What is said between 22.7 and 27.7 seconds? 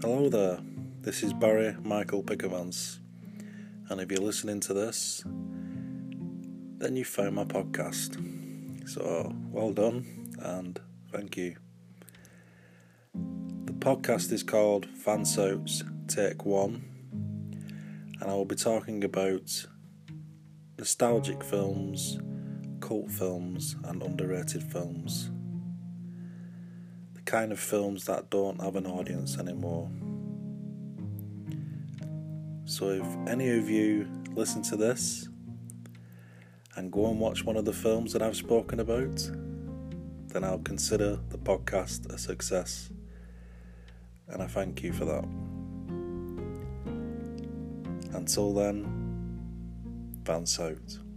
cult films, and underrated films kind of